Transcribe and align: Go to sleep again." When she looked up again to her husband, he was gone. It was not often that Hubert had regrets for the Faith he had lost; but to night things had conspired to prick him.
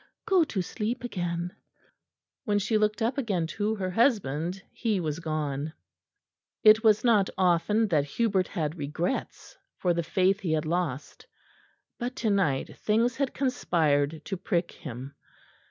Go 0.25 0.43
to 0.45 0.63
sleep 0.63 1.03
again." 1.03 1.55
When 2.43 2.57
she 2.57 2.75
looked 2.79 3.03
up 3.03 3.19
again 3.19 3.45
to 3.53 3.75
her 3.75 3.91
husband, 3.91 4.63
he 4.73 4.99
was 4.99 5.19
gone. 5.19 5.73
It 6.63 6.83
was 6.83 7.03
not 7.03 7.29
often 7.37 7.87
that 7.89 8.05
Hubert 8.17 8.47
had 8.47 8.79
regrets 8.79 9.59
for 9.77 9.93
the 9.93 10.01
Faith 10.01 10.39
he 10.39 10.53
had 10.53 10.65
lost; 10.65 11.27
but 11.99 12.15
to 12.15 12.31
night 12.31 12.75
things 12.77 13.17
had 13.17 13.35
conspired 13.35 14.25
to 14.25 14.37
prick 14.37 14.71
him. 14.71 15.13